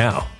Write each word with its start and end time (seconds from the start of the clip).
now. 0.00 0.39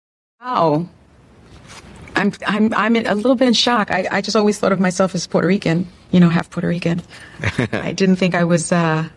Wow. 0.41 0.87
I'm 2.15 2.31
I'm 2.47 2.73
I'm 2.73 2.95
a 2.95 3.13
little 3.13 3.35
bit 3.35 3.47
in 3.47 3.53
shock. 3.53 3.91
I, 3.91 4.07
I 4.11 4.21
just 4.21 4.35
always 4.35 4.57
thought 4.57 4.71
of 4.71 4.79
myself 4.79 5.13
as 5.13 5.27
Puerto 5.27 5.47
Rican, 5.47 5.87
you 6.09 6.19
know, 6.19 6.29
half 6.29 6.49
Puerto 6.49 6.67
Rican. 6.67 7.01
I 7.71 7.93
didn't 7.93 8.15
think 8.15 8.33
I 8.33 8.43
was. 8.43 8.71
Uh, 8.71 9.07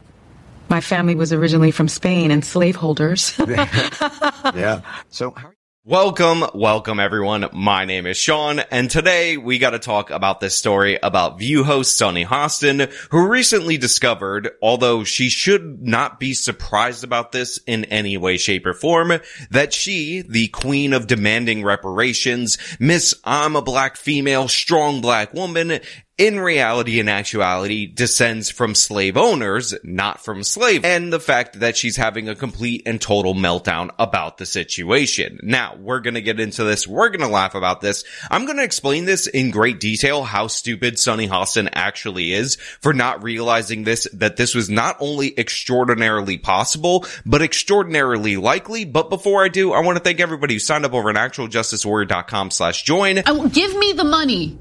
my 0.69 0.81
family 0.83 1.15
was 1.15 1.33
originally 1.33 1.71
from 1.71 1.89
Spain 1.89 2.31
and 2.31 2.45
slaveholders. 2.45 3.39
yeah. 3.49 4.83
So. 5.09 5.31
How- 5.31 5.54
Welcome, 5.87 6.47
welcome 6.55 6.99
everyone. 6.99 7.45
My 7.53 7.85
name 7.85 8.07
is 8.07 8.17
Sean, 8.17 8.59
and 8.59 8.91
today 8.91 9.37
we 9.37 9.59
got 9.59 9.73
to 9.73 9.79
talk 9.79 10.09
about 10.09 10.41
this 10.41 10.55
story 10.55 10.99
about 11.03 11.39
View 11.39 11.63
host 11.63 11.99
Sunny 11.99 12.25
Hostin, 12.25 12.91
who 13.11 13.29
recently 13.29 13.77
discovered, 13.77 14.53
although 14.63 15.05
she 15.05 15.29
should 15.29 15.83
not 15.83 16.19
be 16.19 16.33
surprised 16.33 17.05
about 17.05 17.33
this 17.33 17.59
in 17.67 17.85
any 17.85 18.17
way, 18.17 18.39
shape, 18.39 18.65
or 18.65 18.73
form, 18.73 19.13
that 19.51 19.75
she, 19.75 20.23
the 20.23 20.49
queen 20.49 20.95
of 20.95 21.07
demanding 21.07 21.63
reparations, 21.63 22.57
Miss 22.81 23.15
I'm 23.23 23.55
a 23.55 23.61
black 23.61 23.99
female, 23.99 24.49
strong 24.49 25.03
black 25.03 25.35
woman, 25.35 25.81
in 26.17 26.39
reality 26.39 27.01
and 27.01 27.11
actuality 27.11 27.87
descends 27.87 28.49
from 28.49 28.75
slave 28.75 29.17
owners, 29.17 29.75
not 29.83 30.25
from 30.25 30.45
slaves, 30.45 30.85
and 30.85 31.13
the 31.13 31.19
fact 31.19 31.59
that 31.61 31.77
she's 31.77 31.97
having 31.97 32.29
a 32.29 32.37
complete 32.37 32.83
and 32.87 33.01
total 33.01 33.35
meltdown 33.35 33.91
about 33.99 34.39
the 34.39 34.47
situation. 34.47 35.41
Now, 35.43 35.77
we're 35.77 36.01
gonna 36.01 36.21
get 36.21 36.39
into 36.39 36.63
this, 36.63 36.87
we're 36.87 37.09
gonna 37.09 37.31
laugh 37.31 37.57
about 37.57 37.81
this. 37.81 38.05
I'm 38.31 38.47
gonna 38.47 38.63
explain 38.63 39.07
this 39.07 39.27
in 39.27 39.51
great 39.51 39.81
detail 39.81 40.23
how 40.23 40.47
stupid 40.47 40.99
Sunny 41.01 41.27
Hostin 41.27 41.69
actually 41.73 42.33
is 42.33 42.57
for 42.81 42.95
not 42.95 43.25
realizing 43.25 43.83
this, 43.83 44.07
that 44.13 44.37
this 44.37 44.55
was 44.55 44.71
not 44.71 44.97
only 45.01 45.37
extraordinarily 45.37 46.39
possible, 46.39 47.05
but 47.27 47.43
extraordinarily 47.43 48.37
likely. 48.37 48.85
But 48.85 49.11
before 49.11 49.45
I 49.45 49.49
do, 49.49 49.73
I 49.73 49.81
want 49.81 49.99
to 49.99 50.05
thank 50.05 50.21
everybody 50.21 50.55
who 50.55 50.61
signed 50.61 50.85
up 50.85 50.95
over 50.95 51.11
at 51.11 51.17
actualjusticewarrior.com 51.17 52.53
slash 52.53 52.85
join. 52.85 53.23
Oh, 53.27 53.49
give 53.49 53.77
me 53.77 53.93
the 53.93 54.05
money. 54.05 54.59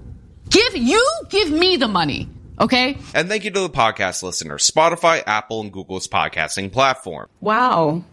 Give 0.50 0.75
you 0.75 1.06
give 1.30 1.51
me 1.51 1.78
the 1.78 1.88
money. 1.88 2.30
Okay. 2.60 2.98
And 3.16 3.28
thank 3.28 3.44
you 3.44 3.51
to 3.51 3.60
the 3.62 3.69
podcast 3.69 4.22
listeners, 4.24 4.69
Spotify, 4.69 5.24
Apple, 5.25 5.62
and 5.62 5.72
Google's 5.72 6.07
podcasting 6.07 6.72
platform. 6.72 7.28
Wow. 7.42 8.04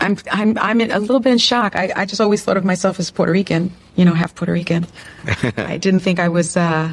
I'm 0.00 0.16
I'm 0.30 0.58
I'm 0.58 0.80
a 0.80 0.98
little 0.98 1.20
bit 1.20 1.32
in 1.32 1.38
shock. 1.38 1.76
I, 1.76 1.92
I 1.94 2.04
just 2.06 2.20
always 2.20 2.42
thought 2.42 2.56
of 2.56 2.64
myself 2.64 2.98
as 2.98 3.10
Puerto 3.10 3.30
Rican, 3.32 3.72
you 3.94 4.04
know, 4.04 4.14
half 4.14 4.34
Puerto 4.34 4.52
Rican. 4.52 4.86
I 5.56 5.78
didn't 5.78 6.00
think 6.00 6.18
I 6.18 6.28
was 6.28 6.56
uh, 6.56 6.92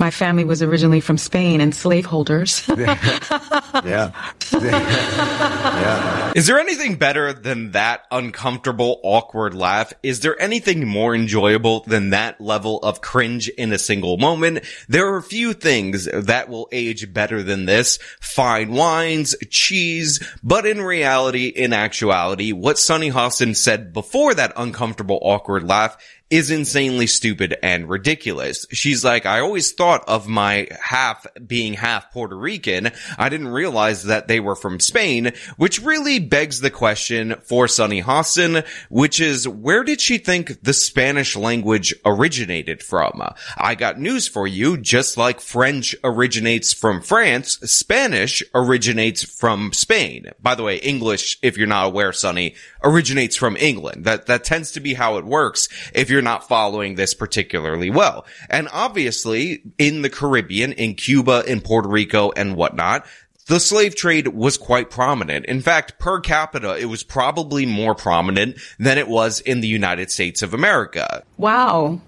my 0.00 0.10
family 0.10 0.44
was 0.44 0.62
originally 0.62 1.00
from 1.00 1.18
Spain 1.18 1.60
and 1.60 1.74
slaveholders. 1.74 2.66
yeah. 2.78 4.12
yeah. 4.54 6.32
Is 6.34 6.46
there 6.46 6.58
anything 6.58 6.96
better 6.96 7.34
than 7.34 7.72
that 7.72 8.06
uncomfortable, 8.10 8.98
awkward 9.02 9.54
laugh? 9.54 9.92
Is 10.02 10.20
there 10.20 10.40
anything 10.40 10.88
more 10.88 11.14
enjoyable 11.14 11.80
than 11.80 12.10
that 12.10 12.40
level 12.40 12.78
of 12.78 13.02
cringe 13.02 13.48
in 13.50 13.72
a 13.72 13.78
single 13.78 14.16
moment? 14.16 14.64
There 14.88 15.06
are 15.12 15.18
a 15.18 15.22
few 15.22 15.52
things 15.52 16.06
that 16.06 16.48
will 16.48 16.68
age 16.72 17.12
better 17.12 17.42
than 17.42 17.66
this. 17.66 17.98
Fine 18.20 18.72
wines, 18.72 19.36
cheese, 19.50 20.26
but 20.42 20.64
in 20.64 20.80
reality, 20.80 21.48
in 21.48 21.74
actuality, 21.74 22.52
what 22.52 22.78
Sunny 22.78 23.10
Hostin 23.10 23.54
said 23.54 23.92
before 23.92 24.32
that 24.32 24.54
uncomfortable, 24.56 25.18
awkward 25.20 25.64
laugh 25.64 25.98
is 26.30 26.50
insanely 26.50 27.06
stupid 27.08 27.56
and 27.62 27.88
ridiculous. 27.88 28.64
She's 28.70 29.04
like, 29.04 29.26
I 29.26 29.40
always 29.40 29.72
thought 29.72 30.08
of 30.08 30.28
my 30.28 30.68
half 30.80 31.26
being 31.44 31.74
half 31.74 32.12
Puerto 32.12 32.36
Rican. 32.36 32.92
I 33.18 33.28
didn't 33.28 33.48
realize 33.48 34.04
that 34.04 34.28
they 34.28 34.38
were 34.38 34.54
from 34.54 34.78
Spain, 34.78 35.32
which 35.56 35.82
really 35.82 36.20
begs 36.20 36.60
the 36.60 36.70
question 36.70 37.34
for 37.42 37.66
Sunny 37.66 38.00
Hostin, 38.00 38.64
which 38.88 39.20
is 39.20 39.48
where 39.48 39.82
did 39.82 40.00
she 40.00 40.18
think 40.18 40.62
the 40.62 40.72
Spanish 40.72 41.34
language 41.36 41.94
originated 42.04 42.82
from? 42.82 43.20
I 43.56 43.74
got 43.74 43.98
news 44.00 44.28
for 44.28 44.46
you. 44.46 44.76
Just 44.76 45.16
like 45.16 45.40
French 45.40 45.96
originates 46.04 46.72
from 46.72 47.02
France, 47.02 47.58
Spanish 47.64 48.42
originates 48.54 49.24
from 49.24 49.72
Spain. 49.72 50.30
By 50.40 50.54
the 50.54 50.62
way, 50.62 50.76
English, 50.76 51.38
if 51.42 51.58
you're 51.58 51.66
not 51.66 51.86
aware, 51.86 52.12
Sunny, 52.12 52.54
originates 52.82 53.36
from 53.36 53.56
England. 53.56 54.04
That, 54.04 54.26
that 54.26 54.44
tends 54.44 54.72
to 54.72 54.80
be 54.80 54.94
how 54.94 55.16
it 55.16 55.24
works. 55.24 55.68
If 55.94 56.10
you're 56.10 56.22
not 56.22 56.48
following 56.48 56.94
this 56.94 57.14
particularly 57.14 57.90
well. 57.90 58.26
And 58.48 58.68
obviously 58.72 59.62
in 59.78 60.02
the 60.02 60.10
Caribbean, 60.10 60.72
in 60.72 60.94
Cuba, 60.94 61.44
in 61.46 61.60
Puerto 61.60 61.88
Rico 61.88 62.32
and 62.36 62.56
whatnot, 62.56 63.06
the 63.46 63.58
slave 63.58 63.96
trade 63.96 64.28
was 64.28 64.56
quite 64.56 64.90
prominent. 64.90 65.44
In 65.46 65.60
fact, 65.60 65.98
per 65.98 66.20
capita, 66.20 66.76
it 66.78 66.84
was 66.84 67.02
probably 67.02 67.66
more 67.66 67.96
prominent 67.96 68.58
than 68.78 68.96
it 68.96 69.08
was 69.08 69.40
in 69.40 69.60
the 69.60 69.66
United 69.66 70.10
States 70.10 70.42
of 70.42 70.54
America. 70.54 71.24
Wow. 71.36 72.00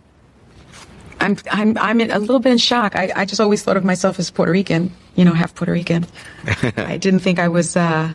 I'm 1.21 1.37
I'm 1.51 1.79
I'm 1.79 2.01
a 2.01 2.19
little 2.19 2.41
bit 2.41 2.53
in 2.53 2.59
shock. 2.59 2.97
I, 2.97 3.13
I 3.15 3.25
just 3.25 3.41
always 3.41 3.63
thought 3.63 3.77
of 3.77 3.85
myself 3.85 4.19
as 4.19 4.31
Puerto 4.31 4.51
Rican, 4.51 4.93
you 5.15 5.25
know, 5.25 5.33
half 5.33 5.55
Puerto 5.55 5.73
Rican. 5.73 6.07
I 6.77 6.97
didn't 6.97 7.21
think 7.21 7.39
I 7.39 7.49
was 7.49 7.77
uh, 7.77 8.13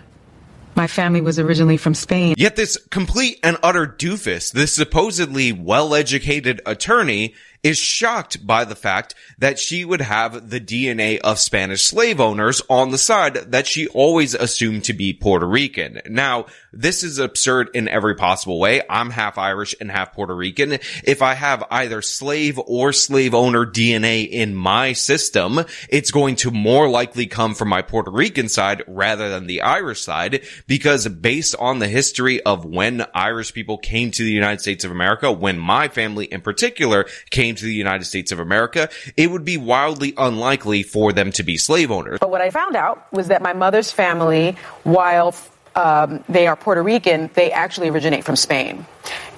my 0.77 0.88
family 0.88 1.19
was 1.19 1.39
originally 1.39 1.75
from 1.75 1.94
Spain. 1.95 2.35
Yet 2.38 2.56
this 2.56 2.77
complete 2.91 3.39
and 3.44 3.57
utter 3.63 3.88
doofus, 3.88 4.51
this 4.51 4.74
supposedly 4.74 5.51
well-educated 5.51 6.62
attorney, 6.65 7.33
is 7.63 7.77
shocked 7.77 8.45
by 8.45 8.63
the 8.63 8.75
fact 8.75 9.15
that 9.38 9.59
she 9.59 9.83
would 9.83 10.01
have 10.01 10.50
the 10.50 10.59
DNA 10.59 11.19
of 11.19 11.39
Spanish 11.39 11.86
slave 11.86 12.19
owners 12.19 12.62
on 12.69 12.92
the 12.92 12.98
side 12.98 13.36
that 13.51 13.68
she 13.68 13.88
always 13.89 14.33
assumed 14.33 14.83
to 14.86 14.94
be 14.94 15.13
Puerto 15.13 15.48
Rican. 15.48 16.01
Now, 16.09 16.45
this 16.71 17.04
is 17.04 17.18
absurd 17.18 17.69
in 17.74 17.88
every 17.88 18.15
possible 18.15 18.59
way. 18.59 18.81
I'm 18.89 19.09
half 19.09 19.38
Irish 19.38 19.75
and 19.80 19.89
half 19.89 20.13
Puerto 20.13 20.36
Rican. 20.36 20.74
If 21.04 21.21
I 21.21 21.33
have 21.33 21.63
either 21.71 22.01
slave 22.01 22.59
or 22.65 22.94
slave 22.94 23.33
owner 23.33 23.65
DNA 23.65 24.27
in 24.30 24.54
my 24.54 24.94
system, 24.94 25.62
it's 25.89 26.12
going 26.12 26.36
to 26.38 26.51
more 26.51 26.88
likely 26.89 27.25
come 27.25 27.56
from 27.56 27.69
my 27.69 27.81
Puerto 27.81 28.12
Rican 28.12 28.50
side 28.50 28.83
rather 28.88 29.30
than 29.30 29.48
the 29.48 29.62
Irish 29.62 30.01
side 30.01 30.44
because 30.68 31.07
based 31.07 31.56
on 31.57 31.80
the 31.80 31.88
history 31.88 32.42
of 32.44 32.65
when 32.65 33.06
Irish 33.13 33.54
people 33.54 33.77
came 33.77 34.12
to 34.12 34.24
the 34.24 34.31
United 34.31 34.62
States 34.62 34.83
of 34.86 34.92
America, 34.92 35.31
when 35.31 35.57
my 35.57 35.88
family 35.88 36.25
in 36.25 36.42
particular 36.42 37.06
came 37.30 37.46
to 37.55 37.65
the 37.65 37.73
United 37.73 38.05
States 38.05 38.31
of 38.31 38.39
America, 38.39 38.89
it 39.15 39.31
would 39.31 39.45
be 39.45 39.57
wildly 39.57 40.13
unlikely 40.17 40.83
for 40.83 41.13
them 41.13 41.31
to 41.33 41.44
be 41.44 41.57
slave 41.57 41.91
owners. 41.91 42.19
But 42.19 42.31
what 42.31 42.41
I 42.41 42.49
found 42.49 42.75
out 42.75 43.11
was 43.11 43.27
that 43.27 43.41
my 43.41 43.53
mother's 43.53 43.91
family, 43.91 44.55
while 44.83 45.35
um, 45.75 46.23
they 46.27 46.47
are 46.47 46.55
Puerto 46.55 46.81
Rican, 46.81 47.29
they 47.35 47.51
actually 47.51 47.89
originate 47.89 48.23
from 48.23 48.35
Spain. 48.35 48.85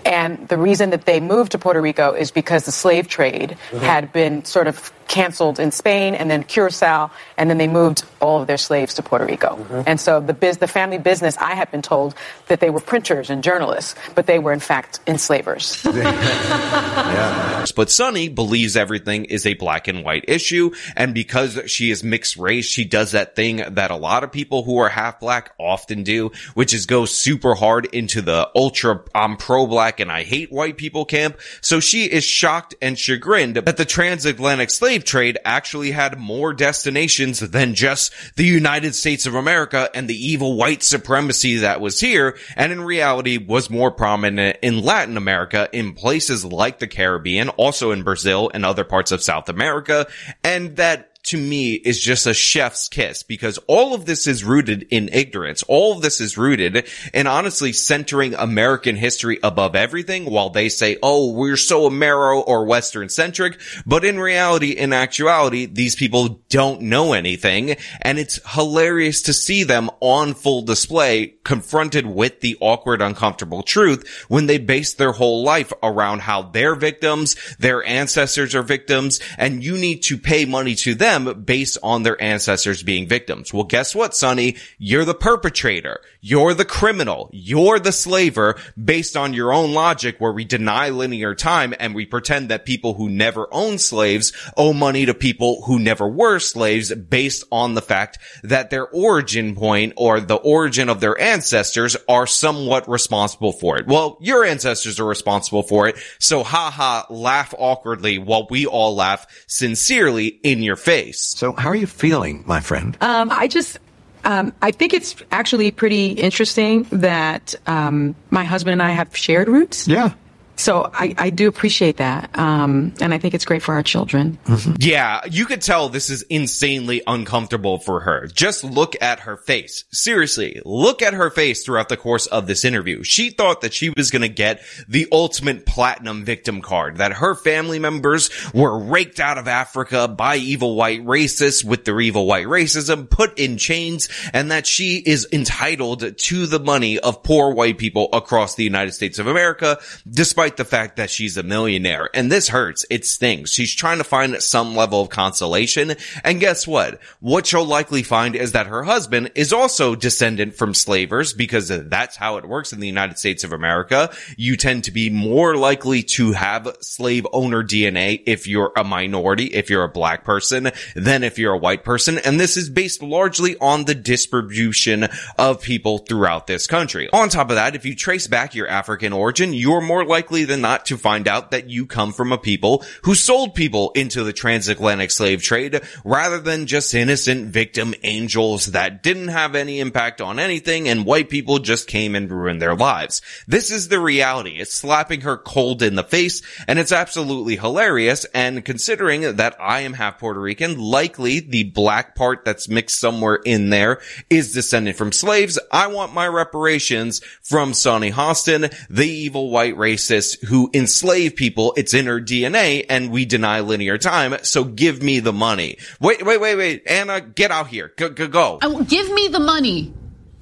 And 0.09 0.47
the 0.47 0.57
reason 0.57 0.89
that 0.89 1.05
they 1.05 1.19
moved 1.19 1.51
to 1.51 1.59
Puerto 1.59 1.79
Rico 1.79 2.13
is 2.13 2.31
because 2.31 2.65
the 2.65 2.71
slave 2.71 3.07
trade 3.07 3.55
mm-hmm. 3.69 3.77
had 3.77 4.11
been 4.11 4.43
sort 4.43 4.65
of 4.65 4.91
canceled 5.09 5.59
in 5.59 5.71
Spain 5.71 6.15
and 6.15 6.31
then 6.31 6.43
Curacao, 6.43 7.11
and 7.35 7.49
then 7.49 7.57
they 7.57 7.67
moved 7.67 8.03
all 8.21 8.41
of 8.41 8.47
their 8.47 8.57
slaves 8.57 8.93
to 8.93 9.03
Puerto 9.03 9.25
Rico. 9.25 9.55
Mm-hmm. 9.55 9.81
And 9.87 9.99
so 9.99 10.21
the, 10.21 10.33
biz- 10.33 10.57
the 10.57 10.67
family 10.67 10.99
business, 10.99 11.35
I 11.37 11.55
had 11.55 11.69
been 11.71 11.81
told 11.81 12.15
that 12.47 12.59
they 12.59 12.69
were 12.69 12.79
printers 12.79 13.29
and 13.29 13.43
journalists, 13.43 13.95
but 14.15 14.27
they 14.27 14.39
were 14.39 14.53
in 14.53 14.59
fact 14.59 14.99
enslavers. 15.07 15.83
yeah. 15.85 17.65
But 17.75 17.89
Sunny 17.89 18.29
believes 18.29 18.77
everything 18.77 19.25
is 19.25 19.45
a 19.45 19.55
black 19.55 19.87
and 19.87 20.03
white 20.03 20.25
issue, 20.27 20.71
and 20.95 21.13
because 21.13 21.59
she 21.65 21.91
is 21.91 22.03
mixed 22.03 22.37
race, 22.37 22.65
she 22.65 22.85
does 22.85 23.11
that 23.11 23.35
thing 23.35 23.63
that 23.67 23.91
a 23.91 23.95
lot 23.95 24.23
of 24.23 24.31
people 24.31 24.63
who 24.63 24.77
are 24.77 24.89
half 24.89 25.19
black 25.19 25.53
often 25.59 26.03
do, 26.03 26.31
which 26.53 26.73
is 26.73 26.85
go 26.85 27.05
super 27.05 27.55
hard 27.55 27.85
into 27.85 28.21
the 28.21 28.49
ultra 28.55 29.03
I'm 29.15 29.37
pro 29.37 29.65
black 29.65 29.98
and 29.99 30.11
I 30.11 30.23
hate 30.23 30.51
white 30.51 30.77
people 30.77 31.05
camp. 31.05 31.39
So 31.61 31.79
she 31.79 32.05
is 32.05 32.23
shocked 32.23 32.75
and 32.81 32.97
chagrined 32.97 33.55
that 33.55 33.77
the 33.77 33.85
transatlantic 33.85 34.69
slave 34.69 35.03
trade 35.03 35.37
actually 35.45 35.91
had 35.91 36.19
more 36.19 36.53
destinations 36.53 37.39
than 37.39 37.75
just 37.75 38.13
the 38.35 38.45
United 38.45 38.95
States 38.95 39.25
of 39.25 39.35
America 39.35 39.89
and 39.93 40.07
the 40.07 40.15
evil 40.15 40.55
white 40.57 40.83
supremacy 40.83 41.57
that 41.57 41.81
was 41.81 41.99
here, 41.99 42.37
and 42.55 42.71
in 42.71 42.81
reality 42.81 43.37
was 43.37 43.69
more 43.69 43.91
prominent 43.91 44.57
in 44.61 44.81
Latin 44.81 45.17
America, 45.17 45.69
in 45.71 45.93
places 45.93 46.45
like 46.45 46.79
the 46.79 46.87
Caribbean, 46.87 47.49
also 47.49 47.91
in 47.91 48.03
Brazil 48.03 48.49
and 48.53 48.65
other 48.65 48.83
parts 48.83 49.11
of 49.11 49.23
South 49.23 49.49
America, 49.49 50.07
and 50.43 50.75
that 50.77 51.18
to 51.29 51.37
me 51.37 51.73
is 51.73 52.01
just 52.01 52.25
a 52.27 52.33
chef's 52.33 52.87
kiss 52.87 53.23
because 53.23 53.59
all 53.67 53.93
of 53.93 54.05
this 54.05 54.27
is 54.27 54.43
rooted 54.43 54.87
in 54.89 55.09
ignorance. 55.09 55.63
All 55.63 55.93
of 55.93 56.01
this 56.01 56.19
is 56.19 56.37
rooted 56.37 56.87
in 57.13 57.27
honestly 57.27 57.71
centering 57.73 58.33
American 58.33 58.95
history 58.95 59.39
above 59.43 59.75
everything 59.75 60.25
while 60.25 60.49
they 60.49 60.69
say, 60.69 60.97
oh, 61.03 61.31
we're 61.31 61.57
so 61.57 61.89
Amero 61.89 62.43
or 62.45 62.65
Western 62.65 63.09
centric. 63.09 63.59
But 63.85 64.03
in 64.03 64.19
reality, 64.19 64.71
in 64.71 64.91
actuality, 64.91 65.65
these 65.65 65.95
people 65.95 66.41
don't 66.49 66.81
know 66.81 67.13
anything. 67.13 67.75
And 68.01 68.17
it's 68.17 68.39
hilarious 68.53 69.21
to 69.23 69.33
see 69.33 69.63
them 69.63 69.89
on 69.99 70.33
full 70.33 70.63
display 70.63 71.35
confronted 71.43 72.05
with 72.05 72.41
the 72.41 72.57
awkward, 72.59 73.01
uncomfortable 73.01 73.63
truth 73.63 74.25
when 74.27 74.47
they 74.47 74.57
base 74.57 74.93
their 74.93 75.11
whole 75.11 75.43
life 75.43 75.73
around 75.81 76.21
how 76.21 76.41
they're 76.41 76.75
victims, 76.75 77.35
their 77.57 77.83
ancestors 77.83 78.55
are 78.55 78.63
victims, 78.63 79.19
and 79.37 79.63
you 79.63 79.77
need 79.77 80.03
to 80.03 80.17
pay 80.17 80.45
money 80.45 80.75
to 80.75 80.95
them 80.95 81.18
based 81.45 81.77
on 81.83 82.03
their 82.03 82.21
ancestors 82.21 82.83
being 82.83 83.07
victims. 83.07 83.53
Well, 83.53 83.63
guess 83.63 83.95
what, 83.95 84.15
Sunny? 84.15 84.57
You're 84.77 85.05
the 85.05 85.13
perpetrator. 85.13 86.01
You're 86.21 86.53
the 86.53 86.65
criminal. 86.65 87.29
You're 87.31 87.79
the 87.79 87.91
slaver 87.91 88.55
based 88.81 89.15
on 89.15 89.33
your 89.33 89.53
own 89.53 89.73
logic 89.73 90.17
where 90.19 90.31
we 90.31 90.45
deny 90.45 90.89
linear 90.89 91.35
time 91.35 91.73
and 91.79 91.95
we 91.95 92.05
pretend 92.05 92.49
that 92.49 92.65
people 92.65 92.93
who 92.95 93.09
never 93.09 93.47
owned 93.51 93.81
slaves 93.81 94.33
owe 94.57 94.73
money 94.73 95.05
to 95.05 95.13
people 95.13 95.63
who 95.63 95.79
never 95.79 96.07
were 96.07 96.39
slaves 96.39 96.93
based 96.93 97.43
on 97.51 97.73
the 97.73 97.81
fact 97.81 98.17
that 98.43 98.69
their 98.69 98.87
origin 98.87 99.55
point 99.55 99.93
or 99.95 100.19
the 100.19 100.35
origin 100.35 100.89
of 100.89 100.99
their 100.99 101.19
ancestors 101.19 101.95
are 102.07 102.27
somewhat 102.27 102.89
responsible 102.89 103.51
for 103.51 103.77
it. 103.77 103.87
Well, 103.87 104.17
your 104.21 104.43
ancestors 104.43 104.99
are 104.99 105.05
responsible 105.05 105.63
for 105.63 105.87
it. 105.87 105.97
So 106.19 106.43
haha, 106.43 107.03
laugh 107.09 107.53
awkwardly 107.57 108.17
while 108.17 108.47
we 108.49 108.65
all 108.65 108.95
laugh 108.95 109.25
sincerely 109.47 110.27
in 110.27 110.61
your 110.61 110.75
face. 110.75 110.98
So 111.11 111.53
how 111.53 111.69
are 111.69 111.75
you 111.75 111.87
feeling, 111.87 112.43
my 112.45 112.59
friend? 112.59 112.97
Um, 113.01 113.29
I 113.31 113.47
just, 113.47 113.79
um, 114.25 114.53
I 114.61 114.71
think 114.71 114.93
it's 114.93 115.15
actually 115.31 115.71
pretty 115.71 116.11
interesting 116.11 116.83
that 116.91 117.55
um, 117.67 118.15
my 118.29 118.43
husband 118.43 118.73
and 118.73 118.83
I 118.83 118.91
have 118.91 119.15
shared 119.15 119.47
roots. 119.47 119.87
Yeah. 119.87 120.13
So 120.59 120.89
I, 120.93 121.15
I 121.17 121.29
do 121.29 121.47
appreciate 121.47 121.97
that. 121.97 122.37
Um, 122.37 122.93
and 122.99 123.13
I 123.13 123.17
think 123.17 123.33
it's 123.33 123.45
great 123.45 123.63
for 123.63 123.73
our 123.73 123.83
children. 123.83 124.37
Yeah, 124.77 125.21
you 125.29 125.45
could 125.45 125.61
tell 125.61 125.87
this 125.87 126.09
is 126.09 126.23
insanely 126.23 127.01
uncomfortable 127.07 127.79
for 127.79 128.01
her. 128.01 128.27
Just 128.27 128.65
look 128.65 128.95
at 129.01 129.21
her 129.21 129.37
face. 129.37 129.85
Seriously, 129.91 130.61
look 130.65 131.01
at 131.01 131.13
her 131.13 131.29
face 131.29 131.63
throughout 131.63 131.87
the 131.87 131.95
course 131.95 132.27
of 132.27 132.45
this 132.45 132.65
interview. 132.65 133.03
She 133.03 133.29
thought 133.29 133.61
that 133.61 133.73
she 133.73 133.91
was 133.95 134.11
gonna 134.11 134.27
get 134.27 134.61
the 134.89 135.07
ultimate 135.13 135.65
platinum 135.65 136.25
victim 136.25 136.61
card, 136.61 136.97
that 136.97 137.13
her 137.13 137.35
family 137.35 137.79
members 137.79 138.29
were 138.53 138.77
raked 138.77 139.21
out 139.21 139.37
of 139.37 139.47
Africa 139.47 140.09
by 140.09 140.35
evil 140.35 140.75
white 140.75 141.05
racists 141.05 141.63
with 141.63 141.85
their 141.85 142.01
evil 142.01 142.25
white 142.25 142.47
racism, 142.47 143.09
put 143.09 143.39
in 143.39 143.57
chains, 143.57 144.09
and 144.33 144.51
that 144.51 144.67
she 144.67 144.97
is 144.97 145.25
entitled 145.31 146.17
to 146.17 146.45
the 146.47 146.59
money 146.59 146.99
of 146.99 147.23
poor 147.23 147.53
white 147.53 147.77
people 147.77 148.09
across 148.11 148.55
the 148.55 148.65
United 148.65 148.91
States 148.91 149.19
of 149.19 149.27
America, 149.27 149.79
despite 150.09 150.48
the 150.57 150.65
fact 150.65 150.97
that 150.97 151.09
she's 151.09 151.37
a 151.37 151.43
millionaire. 151.43 152.09
And 152.13 152.31
this 152.31 152.49
hurts. 152.49 152.85
It 152.89 153.05
stings. 153.05 153.51
She's 153.51 153.73
trying 153.73 153.97
to 153.99 154.03
find 154.03 154.41
some 154.41 154.75
level 154.75 155.01
of 155.01 155.09
consolation. 155.09 155.95
And 156.23 156.39
guess 156.39 156.67
what? 156.67 156.99
What 157.19 157.47
she'll 157.47 157.65
likely 157.65 158.03
find 158.03 158.35
is 158.35 158.53
that 158.53 158.67
her 158.67 158.83
husband 158.83 159.31
is 159.35 159.53
also 159.53 159.95
descendant 159.95 160.55
from 160.55 160.73
slavers 160.73 161.33
because 161.33 161.67
that's 161.67 162.15
how 162.15 162.37
it 162.37 162.47
works 162.47 162.73
in 162.73 162.79
the 162.79 162.87
United 162.87 163.17
States 163.17 163.43
of 163.43 163.53
America. 163.53 164.11
You 164.37 164.57
tend 164.57 164.85
to 164.85 164.91
be 164.91 165.09
more 165.09 165.55
likely 165.55 166.03
to 166.03 166.33
have 166.33 166.77
slave 166.81 167.25
owner 167.33 167.63
DNA 167.63 168.23
if 168.25 168.47
you're 168.47 168.71
a 168.75 168.83
minority, 168.83 169.45
if 169.45 169.69
you're 169.69 169.83
a 169.83 169.89
black 169.89 170.23
person, 170.23 170.71
than 170.95 171.23
if 171.23 171.37
you're 171.37 171.53
a 171.53 171.57
white 171.57 171.83
person. 171.83 172.17
And 172.19 172.39
this 172.39 172.57
is 172.57 172.69
based 172.69 173.01
largely 173.01 173.57
on 173.57 173.85
the 173.85 173.95
distribution 173.95 175.07
of 175.37 175.61
people 175.61 175.99
throughout 175.99 176.47
this 176.47 176.67
country. 176.67 177.09
On 177.11 177.29
top 177.29 177.49
of 177.49 177.55
that, 177.55 177.75
if 177.75 177.85
you 177.85 177.95
trace 177.95 178.27
back 178.27 178.55
your 178.55 178.67
African 178.67 179.13
origin, 179.13 179.53
you're 179.53 179.81
more 179.81 180.05
likely 180.05 180.38
than 180.43 180.61
not 180.61 180.85
to 180.87 180.97
find 180.97 181.27
out 181.27 181.51
that 181.51 181.69
you 181.69 181.85
come 181.85 182.11
from 182.11 182.31
a 182.31 182.37
people 182.37 182.83
who 183.03 183.15
sold 183.15 183.55
people 183.55 183.91
into 183.91 184.23
the 184.23 184.33
transatlantic 184.33 185.11
slave 185.11 185.41
trade 185.41 185.81
rather 186.03 186.39
than 186.39 186.67
just 186.67 186.93
innocent 186.93 187.47
victim 187.47 187.93
angels 188.03 188.67
that 188.67 189.03
didn't 189.03 189.29
have 189.29 189.55
any 189.55 189.79
impact 189.79 190.21
on 190.21 190.39
anything 190.39 190.87
and 190.87 191.05
white 191.05 191.29
people 191.29 191.59
just 191.59 191.87
came 191.87 192.15
and 192.15 192.31
ruined 192.31 192.61
their 192.61 192.75
lives. 192.75 193.21
This 193.47 193.71
is 193.71 193.87
the 193.87 193.99
reality. 193.99 194.57
It's 194.57 194.73
slapping 194.73 195.21
her 195.21 195.37
cold 195.37 195.81
in 195.81 195.95
the 195.95 196.03
face 196.03 196.41
and 196.67 196.79
it's 196.79 196.91
absolutely 196.91 197.55
hilarious. 197.55 198.25
And 198.25 198.63
considering 198.63 199.35
that 199.35 199.55
I 199.59 199.81
am 199.81 199.93
half 199.93 200.19
Puerto 200.19 200.39
Rican, 200.39 200.77
likely 200.79 201.39
the 201.39 201.63
black 201.63 202.15
part 202.15 202.45
that's 202.45 202.69
mixed 202.69 202.99
somewhere 202.99 203.39
in 203.45 203.69
there 203.69 204.01
is 204.29 204.53
descended 204.53 204.95
from 204.95 205.11
slaves. 205.11 205.59
I 205.71 205.87
want 205.87 206.13
my 206.13 206.27
reparations 206.27 207.21
from 207.41 207.73
Sunny 207.73 208.11
Hostin, 208.11 208.73
the 208.89 209.07
evil 209.07 209.49
white 209.49 209.75
racist 209.75 210.18
who 210.47 210.69
enslave 210.73 211.35
people. 211.35 211.73
It's 211.77 211.93
in 211.93 212.05
her 212.05 212.19
DNA 212.19 212.85
and 212.89 213.11
we 213.11 213.25
deny 213.25 213.59
linear 213.61 213.97
time. 213.97 214.35
So 214.43 214.63
give 214.63 215.01
me 215.01 215.19
the 215.19 215.33
money. 215.33 215.77
Wait, 215.99 216.25
wait, 216.25 216.39
wait, 216.39 216.55
wait. 216.55 216.83
Anna, 216.85 217.21
get 217.21 217.51
out 217.51 217.67
here. 217.67 217.93
Go, 217.97 218.09
go, 218.09 218.27
go. 218.27 218.59
I 218.61 218.83
give 218.83 219.11
me 219.11 219.27
the 219.27 219.39
money. 219.39 219.93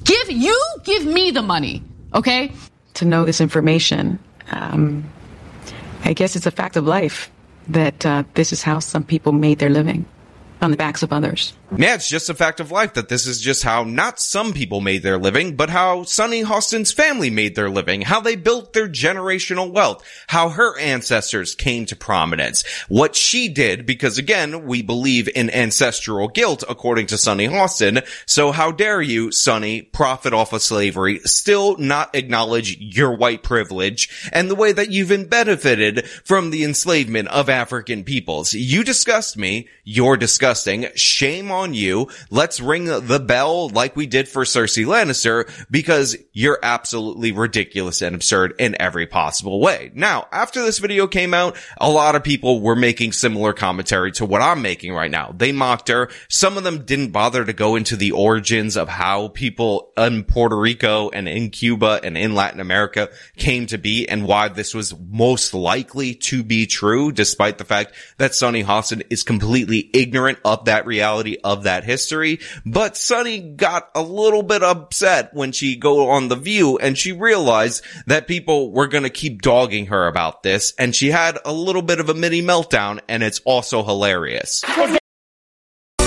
Give 0.03 0.31
you 0.31 0.59
give 0.83 1.05
me 1.05 1.31
the 1.31 1.41
money. 1.41 1.83
Okay? 2.13 2.51
To 2.95 3.05
know 3.05 3.25
this 3.25 3.41
information, 3.41 4.19
um, 4.51 5.09
I 6.03 6.13
guess 6.13 6.35
it's 6.35 6.45
a 6.45 6.51
fact 6.51 6.77
of 6.77 6.85
life 6.85 7.29
that 7.67 8.05
uh, 8.05 8.23
this 8.33 8.53
is 8.53 8.63
how 8.63 8.79
some 8.79 9.03
people 9.03 9.31
made 9.33 9.59
their 9.59 9.69
living 9.69 10.05
on 10.61 10.71
the 10.71 10.77
backs 10.77 11.03
of 11.03 11.13
others. 11.13 11.53
Yeah, 11.75 11.95
it's 11.95 12.07
just 12.07 12.29
a 12.29 12.33
fact 12.33 12.61
of 12.61 12.71
life 12.71 12.93
that 12.93 13.09
this 13.09 13.27
is 13.27 13.41
just 13.41 13.61
how 13.61 13.83
not 13.83 14.21
some 14.21 14.53
people 14.53 14.79
made 14.79 15.03
their 15.03 15.17
living, 15.17 15.57
but 15.57 15.69
how 15.69 16.03
Sunny 16.03 16.41
Hostin's 16.41 16.93
family 16.93 17.29
made 17.29 17.55
their 17.55 17.69
living, 17.69 18.01
how 18.01 18.21
they 18.21 18.37
built 18.37 18.71
their 18.71 18.87
generational 18.87 19.71
wealth, 19.71 20.01
how 20.27 20.47
her 20.47 20.79
ancestors 20.79 21.55
came 21.55 21.85
to 21.87 21.95
prominence, 21.95 22.63
what 22.87 23.17
she 23.17 23.49
did, 23.49 23.85
because 23.85 24.17
again, 24.17 24.65
we 24.65 24.81
believe 24.81 25.27
in 25.35 25.49
ancestral 25.49 26.29
guilt 26.29 26.63
according 26.69 27.07
to 27.07 27.17
Sunny 27.17 27.47
Hostin, 27.47 28.07
so 28.25 28.53
how 28.53 28.71
dare 28.71 29.01
you, 29.01 29.33
Sunny, 29.33 29.81
profit 29.81 30.33
off 30.33 30.53
of 30.53 30.61
slavery, 30.61 31.19
still 31.25 31.75
not 31.77 32.15
acknowledge 32.15 32.77
your 32.77 33.17
white 33.17 33.43
privilege 33.43 34.29
and 34.31 34.49
the 34.49 34.55
way 34.55 34.71
that 34.71 34.89
you've 34.89 35.09
been 35.09 35.27
benefited 35.27 36.07
from 36.23 36.49
the 36.49 36.63
enslavement 36.63 37.27
of 37.27 37.49
African 37.49 38.05
peoples. 38.05 38.53
You 38.53 38.85
disgust 38.85 39.37
me, 39.37 39.67
you're 39.83 40.17
disgusting, 40.17 40.87
shame 40.95 41.51
on 41.51 41.56
you. 41.65 42.09
Let's 42.29 42.59
ring 42.59 42.85
the 42.85 43.19
bell 43.19 43.69
like 43.69 43.95
we 43.95 44.05
did 44.07 44.27
for 44.27 44.43
Cersei 44.43 44.85
Lannister 44.85 45.49
because 45.69 46.15
you're 46.33 46.59
absolutely 46.61 47.31
ridiculous 47.31 48.01
and 48.01 48.15
absurd 48.15 48.53
in 48.59 48.79
every 48.79 49.07
possible 49.07 49.59
way. 49.59 49.91
Now, 49.93 50.27
after 50.31 50.61
this 50.61 50.79
video 50.79 51.07
came 51.07 51.33
out, 51.33 51.55
a 51.77 51.89
lot 51.89 52.15
of 52.15 52.23
people 52.23 52.61
were 52.61 52.75
making 52.75 53.11
similar 53.11 53.53
commentary 53.53 54.11
to 54.13 54.25
what 54.25 54.41
I'm 54.41 54.61
making 54.61 54.93
right 54.93 55.11
now. 55.11 55.33
They 55.35 55.51
mocked 55.51 55.89
her. 55.89 56.09
Some 56.29 56.57
of 56.57 56.63
them 56.63 56.85
didn't 56.85 57.11
bother 57.11 57.43
to 57.43 57.53
go 57.53 57.75
into 57.75 57.95
the 57.95 58.11
origins 58.11 58.77
of 58.77 58.89
how 58.89 59.29
people 59.29 59.91
in 59.97 60.23
Puerto 60.23 60.57
Rico 60.57 61.09
and 61.09 61.27
in 61.27 61.49
Cuba 61.49 61.99
and 62.03 62.17
in 62.17 62.35
Latin 62.35 62.59
America 62.59 63.09
came 63.35 63.65
to 63.67 63.77
be 63.77 64.07
and 64.07 64.25
why 64.25 64.47
this 64.47 64.73
was 64.73 64.93
most 65.09 65.53
likely 65.53 66.13
to 66.15 66.43
be 66.43 66.65
true, 66.65 67.11
despite 67.11 67.57
the 67.57 67.65
fact 67.65 67.93
that 68.17 68.35
Sunny 68.35 68.63
Hostin 68.63 69.03
is 69.09 69.23
completely 69.23 69.89
ignorant 69.93 70.39
of 70.45 70.65
that 70.65 70.85
reality 70.85 71.37
of 71.47 71.63
that 71.63 71.83
history. 71.83 72.39
But 72.65 72.97
Sunny 72.97 73.39
got 73.39 73.89
a 73.95 74.01
little 74.01 74.43
bit 74.43 74.63
upset 74.63 75.33
when 75.33 75.51
she 75.51 75.75
go 75.75 76.09
on 76.09 76.27
The 76.27 76.35
View 76.35 76.77
and 76.77 76.97
she 76.97 77.11
realized 77.11 77.83
that 78.05 78.27
people 78.27 78.71
were 78.71 78.87
going 78.87 79.03
to 79.03 79.09
keep 79.09 79.41
dogging 79.41 79.87
her 79.87 80.07
about 80.07 80.43
this. 80.43 80.73
And 80.77 80.95
she 80.95 81.11
had 81.11 81.39
a 81.45 81.53
little 81.53 81.81
bit 81.81 81.99
of 81.99 82.09
a 82.09 82.13
mini 82.13 82.41
meltdown 82.41 82.99
and 83.07 83.23
it's 83.23 83.39
also 83.45 83.83
hilarious. 83.83 84.63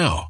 now. 0.00 0.29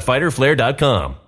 www.fighterflare.com. 0.00 1.27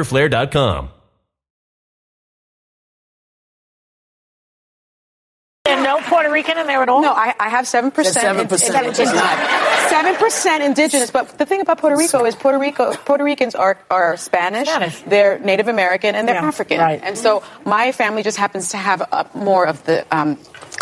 And 5.65 5.83
no 5.83 5.99
Puerto 6.01 6.31
Rican 6.31 6.57
in 6.57 6.65
there 6.65 6.81
at 6.81 6.89
all? 6.89 7.01
No, 7.03 7.11
I, 7.13 7.35
I 7.39 7.49
have 7.49 7.65
7%. 7.65 7.93
There's 7.93 8.15
7% 8.15 8.83
indigenous. 8.83 9.21
7% 9.21 10.65
indigenous. 10.65 11.11
But 11.11 11.37
the 11.37 11.45
thing 11.45 11.61
about 11.61 11.77
Puerto 11.77 11.95
Rico 11.95 12.25
is 12.25 12.35
Puerto 12.35 12.57
Rico 12.57 12.93
Puerto 12.93 13.23
Ricans 13.23 13.53
are, 13.53 13.77
are 13.89 14.17
Spanish, 14.17 14.67
Spanish. 14.67 15.01
they're 15.03 15.37
Native 15.39 15.67
American, 15.67 16.15
and 16.15 16.27
they're 16.27 16.35
Yeah, 16.35 16.47
African. 16.47 16.79
right. 16.79 16.99
And 17.03 17.15
so 17.17 17.43
my 17.63 17.91
family 17.91 18.23
just 18.23 18.37
happens 18.37 18.69
to 18.69 18.77
have 18.77 19.03
uh, 19.11 19.23
more 19.35 19.67
of 19.67 19.83
the. 19.85 20.03
Um, 20.11 20.37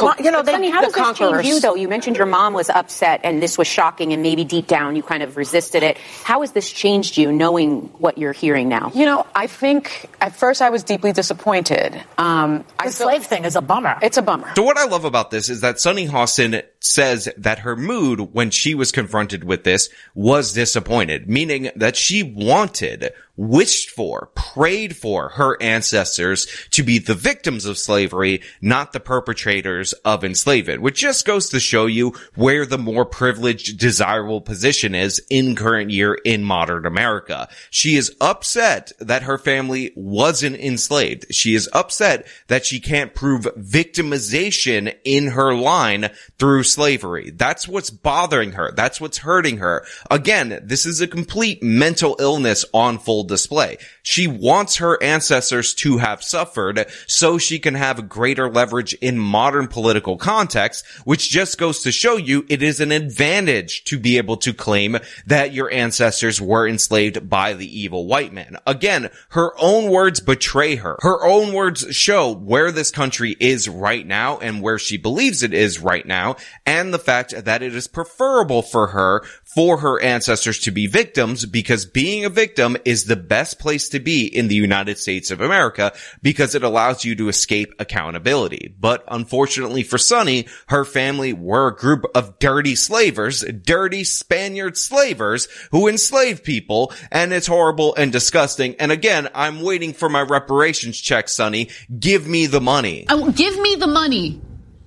Well, 0.05 0.15
you 0.19 0.31
know, 0.31 0.41
they- 0.41 0.51
Sunny, 0.53 0.69
how 0.69 0.81
the 0.81 0.87
does 0.87 0.95
this 0.95 1.17
change 1.17 1.45
you, 1.45 1.59
though? 1.59 1.75
You 1.75 1.87
mentioned 1.87 2.17
your 2.17 2.25
mom 2.25 2.53
was 2.53 2.69
upset 2.69 3.21
and 3.23 3.41
this 3.41 3.57
was 3.57 3.67
shocking, 3.67 4.13
and 4.13 4.21
maybe 4.23 4.43
deep 4.43 4.67
down 4.67 4.95
you 4.95 5.03
kind 5.03 5.23
of 5.23 5.37
resisted 5.37 5.83
it. 5.83 5.97
How 6.23 6.41
has 6.41 6.51
this 6.53 6.71
changed 6.71 7.17
you, 7.17 7.31
knowing 7.31 7.81
what 7.99 8.17
you're 8.17 8.33
hearing 8.33 8.69
now? 8.69 8.91
You 8.93 9.05
know, 9.05 9.25
I 9.35 9.47
think 9.47 10.09
at 10.21 10.35
first 10.35 10.61
I 10.61 10.69
was 10.69 10.83
deeply 10.83 11.11
disappointed. 11.11 11.95
Um, 12.17 12.63
I 12.77 12.85
The 12.87 12.91
feel- 12.93 13.07
slave 13.07 13.23
thing 13.25 13.45
is 13.45 13.55
a 13.55 13.61
bummer. 13.61 13.97
It's 14.01 14.17
a 14.17 14.21
bummer. 14.21 14.51
So 14.55 14.63
what 14.63 14.77
I 14.77 14.85
love 14.85 15.05
about 15.05 15.31
this 15.31 15.49
is 15.49 15.61
that 15.61 15.79
Sunny 15.79 16.07
Hostin 16.07 16.63
says 16.79 17.29
that 17.37 17.59
her 17.59 17.75
mood 17.75 18.33
when 18.33 18.49
she 18.49 18.73
was 18.73 18.91
confronted 18.91 19.43
with 19.43 19.63
this 19.63 19.89
was 20.15 20.53
disappointed, 20.53 21.29
meaning 21.29 21.69
that 21.75 21.95
she 21.95 22.23
wanted, 22.23 23.11
wished 23.35 23.89
for, 23.89 24.29
prayed 24.35 24.95
for 24.95 25.29
her 25.29 25.61
ancestors 25.61 26.47
to 26.71 26.83
be 26.83 26.97
the 26.97 27.15
victims 27.15 27.65
of 27.65 27.77
slavery, 27.77 28.41
not 28.61 28.91
the 28.91 28.99
perpetrators 28.99 29.93
of 30.05 30.23
enslavement, 30.23 30.81
which 30.81 30.99
just 30.99 31.25
goes 31.25 31.49
to 31.49 31.59
show 31.59 31.85
you 31.85 32.13
where 32.35 32.65
the 32.65 32.77
more 32.77 33.05
privileged, 33.05 33.77
desirable 33.77 34.41
position 34.41 34.95
is 34.95 35.21
in 35.29 35.55
current 35.55 35.89
year 35.89 36.13
in 36.25 36.43
modern 36.43 36.85
America. 36.85 37.47
She 37.69 37.95
is 37.95 38.15
upset 38.21 38.91
that 38.99 39.23
her 39.23 39.37
family 39.37 39.91
wasn't 39.95 40.57
enslaved. 40.57 41.33
She 41.33 41.55
is 41.55 41.69
upset 41.73 42.27
that 42.47 42.65
she 42.65 42.79
can't 42.79 43.15
prove 43.15 43.43
victimization 43.57 44.95
in 45.03 45.27
her 45.27 45.53
line 45.53 46.09
through 46.37 46.63
slavery. 46.71 47.31
That's 47.31 47.67
what's 47.67 47.89
bothering 47.89 48.53
her. 48.53 48.71
That's 48.71 49.01
what's 49.01 49.19
hurting 49.19 49.57
her. 49.57 49.85
Again, 50.09 50.59
this 50.63 50.85
is 50.85 51.01
a 51.01 51.07
complete 51.07 51.61
mental 51.63 52.15
illness 52.19 52.65
on 52.73 52.99
full 52.99 53.23
display. 53.23 53.77
She 54.03 54.27
wants 54.27 54.77
her 54.77 55.01
ancestors 55.01 55.73
to 55.75 55.97
have 55.97 56.23
suffered 56.23 56.85
so 57.07 57.37
she 57.37 57.59
can 57.59 57.75
have 57.75 58.09
greater 58.09 58.49
leverage 58.49 58.93
in 58.95 59.19
modern 59.19 59.67
political 59.67 60.17
context, 60.17 60.85
which 61.05 61.29
just 61.29 61.57
goes 61.57 61.81
to 61.83 61.91
show 61.91 62.17
you 62.17 62.45
it 62.49 62.63
is 62.63 62.79
an 62.79 62.91
advantage 62.91 63.83
to 63.85 63.99
be 63.99 64.17
able 64.17 64.37
to 64.37 64.53
claim 64.53 64.97
that 65.25 65.53
your 65.53 65.71
ancestors 65.71 66.41
were 66.41 66.67
enslaved 66.67 67.29
by 67.29 67.53
the 67.53 67.79
evil 67.79 68.07
white 68.07 68.33
man. 68.33 68.57
Again, 68.65 69.09
her 69.29 69.51
own 69.59 69.89
words 69.89 70.19
betray 70.19 70.75
her. 70.75 70.97
Her 71.01 71.25
own 71.25 71.53
words 71.53 71.95
show 71.95 72.33
where 72.33 72.71
this 72.71 72.91
country 72.91 73.35
is 73.39 73.69
right 73.69 74.05
now 74.05 74.37
and 74.39 74.61
where 74.61 74.79
she 74.79 74.97
believes 74.97 75.43
it 75.43 75.53
is 75.53 75.79
right 75.79 76.05
now, 76.05 76.35
and 76.69 76.93
the 76.93 76.99
fact 76.99 77.33
that 77.45 77.63
it 77.63 77.73
is 77.73 77.87
preferable 77.87 78.61
for 78.61 78.87
her 78.89 79.23
for 79.43 79.79
her 79.79 79.99
ancestors 80.03 80.59
to 80.59 80.69
be 80.69 80.85
victims 80.85 81.47
because 81.47 81.83
being 81.83 82.25
a 82.25 82.29
victim 82.29 82.77
is 82.85 83.05
the 83.05 83.15
best 83.15 83.57
place 83.57 83.89
to 83.89 83.99
be 83.99 84.27
in 84.27 84.49
the 84.49 84.55
United 84.55 84.99
States 84.99 85.31
of 85.31 85.41
America 85.41 85.91
because 86.21 86.53
it 86.53 86.61
allows 86.61 87.03
you 87.03 87.15
to 87.15 87.27
escape 87.27 87.73
accountability. 87.79 88.71
But 88.79 89.03
unfortunately 89.07 89.81
for 89.81 89.97
Sunny, 89.97 90.45
her 90.67 90.85
family 90.85 91.33
were 91.33 91.69
a 91.69 91.75
group 91.75 92.05
of 92.13 92.37
dirty 92.37 92.75
slavers, 92.75 93.43
dirty 93.43 94.03
Spaniard 94.03 94.77
slavers 94.77 95.47
who 95.71 95.87
enslaved 95.87 96.43
people 96.43 96.93
and 97.11 97.33
it's 97.33 97.47
horrible 97.47 97.95
and 97.95 98.11
disgusting. 98.11 98.75
And 98.75 98.91
again, 98.91 99.27
I'm 99.33 99.63
waiting 99.63 99.93
for 99.93 100.07
my 100.07 100.21
reparations 100.21 101.01
check, 101.01 101.29
Sunny. 101.29 101.69
Give 101.99 102.27
me 102.27 102.45
the 102.45 102.61
money. 102.61 103.07
Oh, 103.09 103.31
give 103.31 103.57
me 103.59 103.73
the 103.73 103.87
money. 103.87 104.39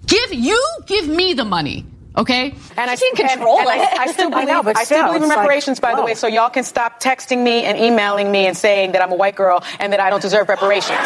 Give 0.06 0.32
you 0.32 0.60
give 0.86 1.08
me 1.08 1.34
the 1.34 1.44
money. 1.44 1.86
Okay? 2.16 2.54
And 2.76 2.90
I, 2.90 2.96
can't 2.96 3.16
control 3.16 3.58
and, 3.58 3.70
and 3.70 3.80
it. 3.80 3.98
I, 3.98 4.02
I 4.02 4.12
still 4.12 4.26
I 4.28 4.30
believe, 4.30 4.48
know, 4.48 4.62
but 4.62 4.76
I 4.76 4.84
still 4.84 4.98
still, 4.98 5.06
believe 5.06 5.22
in 5.22 5.22
it's 5.22 5.28
like, 5.30 5.38
reparations, 5.38 5.80
by 5.80 5.94
the 5.94 6.02
way, 6.02 6.14
so 6.14 6.26
y'all 6.26 6.50
can 6.50 6.64
stop 6.64 7.00
texting 7.00 7.42
me 7.42 7.64
and 7.64 7.78
emailing 7.78 8.30
me 8.30 8.46
and 8.46 8.56
saying 8.56 8.92
that 8.92 9.02
I'm 9.02 9.12
a 9.12 9.16
white 9.16 9.34
girl 9.34 9.64
and 9.80 9.92
that 9.92 10.00
I 10.00 10.10
don't 10.10 10.20
deserve 10.20 10.48
reparations. 10.48 10.98